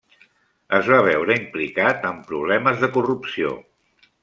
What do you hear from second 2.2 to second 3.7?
problemes de corrupció.